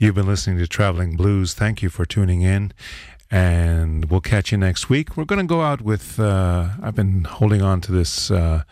You've 0.00 0.14
been 0.14 0.28
listening 0.28 0.58
to 0.58 0.68
Traveling 0.68 1.16
Blues. 1.16 1.54
Thank 1.54 1.82
you 1.82 1.88
for 1.88 2.06
tuning 2.06 2.42
in 2.42 2.72
and 3.30 4.06
we'll 4.06 4.20
catch 4.20 4.52
you 4.52 4.58
next 4.58 4.88
week. 4.88 5.16
We're 5.16 5.24
going 5.24 5.40
to 5.40 5.46
go 5.46 5.60
out 5.60 5.82
with, 5.82 6.18
uh, 6.18 6.70
I've 6.82 6.94
been 6.94 7.24
holding 7.24 7.62
on 7.62 7.80
to 7.82 7.92
this 7.92 8.30
uh, 8.30 8.62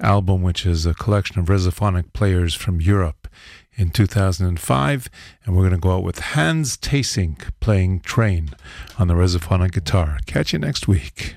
album, 0.00 0.42
which 0.42 0.64
is 0.64 0.86
a 0.86 0.94
collection 0.94 1.38
of 1.40 1.46
resophonic 1.46 2.12
players 2.12 2.54
from 2.54 2.80
Europe 2.80 3.28
in 3.74 3.90
2005. 3.90 5.08
And 5.44 5.56
we're 5.56 5.62
going 5.62 5.72
to 5.72 5.78
go 5.78 5.96
out 5.96 6.04
with 6.04 6.18
Hans 6.20 6.76
Theessink 6.76 7.50
playing 7.60 8.00
Train 8.00 8.50
on 8.98 9.08
the 9.08 9.14
resophonic 9.14 9.72
guitar. 9.72 10.18
Catch 10.26 10.52
you 10.52 10.58
next 10.58 10.86
week. 10.86 11.36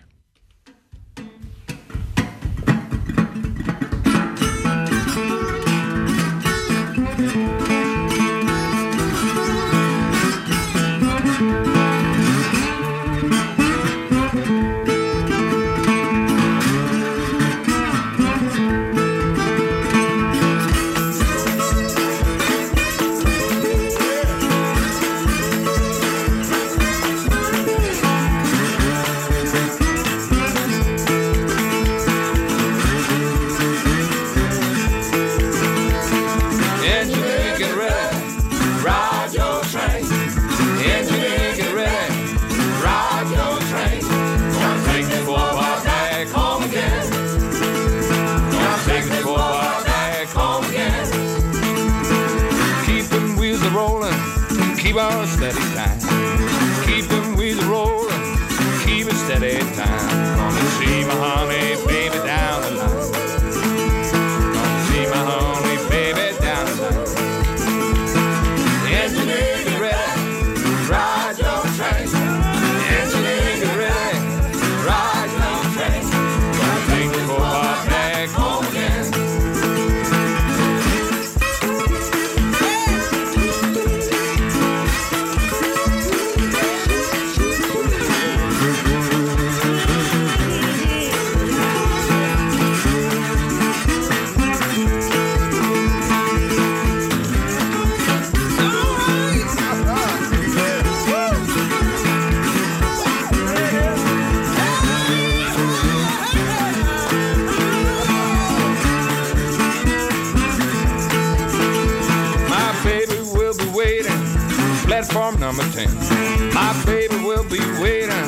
number 115.49 115.63
10. 115.71 116.53
My 116.53 116.79
baby 116.85 117.15
will 117.23 117.43
be 117.43 117.59
waiting, 117.81 118.27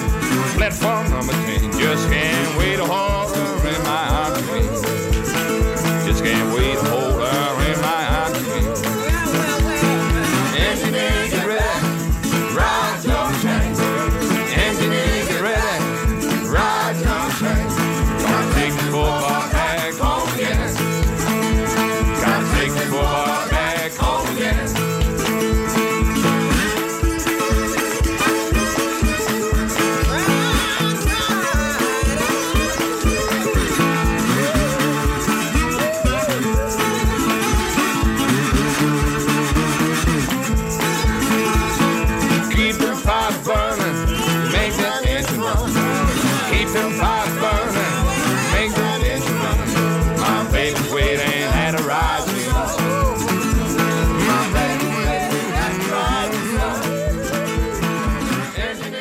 platform 0.58 1.08
number 1.12 1.34
10. 1.34 1.41